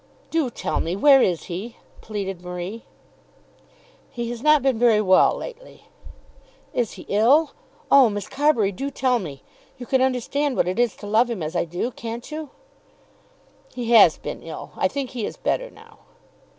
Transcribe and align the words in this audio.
"Do 0.31 0.49
tell 0.49 0.79
me. 0.79 0.95
Where 0.95 1.21
is 1.21 1.43
he?" 1.43 1.77
pleaded 2.01 2.41
Marie. 2.41 2.85
"He 4.09 4.31
has 4.31 4.41
not 4.41 4.63
been 4.63 4.79
very 4.79 4.99
well 4.99 5.37
lately." 5.37 5.83
"Is 6.73 6.93
he 6.93 7.05
ill? 7.07 7.51
Oh, 7.91 8.09
Miss 8.09 8.27
Carbury, 8.27 8.71
do 8.71 8.89
tell 8.89 9.19
me. 9.19 9.43
You 9.77 9.85
can 9.85 10.01
understand 10.01 10.57
what 10.57 10.67
it 10.67 10.79
is 10.79 10.95
to 10.95 11.05
love 11.05 11.29
him 11.29 11.43
as 11.43 11.55
I 11.55 11.65
do; 11.65 11.91
can't 11.91 12.31
you?" 12.31 12.49
"He 13.75 13.91
has 13.91 14.17
been 14.17 14.41
ill. 14.41 14.71
I 14.75 14.87
think 14.87 15.11
he 15.11 15.23
is 15.23 15.37
better 15.37 15.69
now." 15.69 15.99